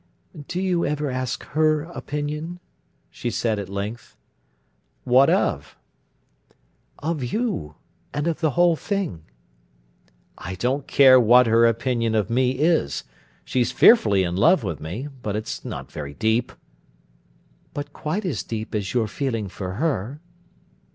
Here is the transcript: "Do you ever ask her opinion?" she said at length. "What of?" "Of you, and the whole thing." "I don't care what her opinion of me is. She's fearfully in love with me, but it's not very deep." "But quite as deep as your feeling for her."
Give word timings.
"Do 0.47 0.59
you 0.59 0.83
ever 0.83 1.11
ask 1.11 1.43
her 1.49 1.83
opinion?" 1.83 2.59
she 3.11 3.29
said 3.29 3.59
at 3.59 3.69
length. 3.69 4.17
"What 5.03 5.29
of?" 5.29 5.77
"Of 6.97 7.23
you, 7.23 7.75
and 8.11 8.25
the 8.25 8.49
whole 8.57 8.75
thing." 8.75 9.21
"I 10.39 10.55
don't 10.55 10.87
care 10.87 11.19
what 11.19 11.45
her 11.45 11.67
opinion 11.67 12.15
of 12.15 12.31
me 12.31 12.53
is. 12.53 13.03
She's 13.45 13.71
fearfully 13.71 14.23
in 14.23 14.35
love 14.35 14.63
with 14.63 14.79
me, 14.81 15.07
but 15.21 15.35
it's 15.35 15.63
not 15.63 15.91
very 15.91 16.15
deep." 16.15 16.51
"But 17.75 17.93
quite 17.93 18.25
as 18.25 18.41
deep 18.41 18.73
as 18.73 18.95
your 18.95 19.07
feeling 19.07 19.49
for 19.49 19.73
her." 19.73 20.19